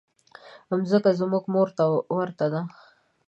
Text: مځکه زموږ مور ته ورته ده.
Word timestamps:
مځکه 0.79 1.11
زموږ 1.19 1.43
مور 1.53 1.69
ته 1.77 1.83
ورته 2.15 2.45
ده. 2.53 2.61